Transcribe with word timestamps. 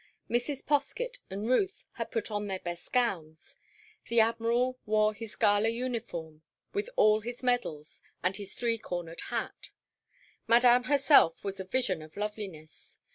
Mrs. 0.27 0.65
Poskett 0.65 1.19
and 1.29 1.45
Ruth 1.47 1.83
had 1.91 2.09
put 2.09 2.31
on 2.31 2.47
their 2.47 2.57
best 2.57 2.91
gowns; 2.91 3.55
the 4.07 4.19
Admiral 4.19 4.79
wore 4.87 5.13
his 5.13 5.35
gala 5.35 5.69
uniform 5.69 6.41
with 6.73 6.89
all 6.95 7.21
his 7.21 7.43
medals, 7.43 8.01
and 8.23 8.35
his 8.35 8.55
three 8.55 8.79
cornered 8.79 9.21
hat. 9.29 9.69
Madame 10.47 10.85
herself 10.85 11.43
was 11.43 11.59
a 11.59 11.65
vision 11.65 12.01
of 12.01 12.17
loveliness. 12.17 12.97